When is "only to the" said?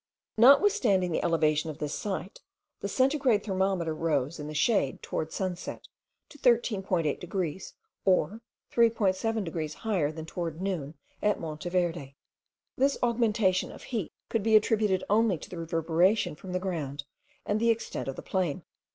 15.07-15.59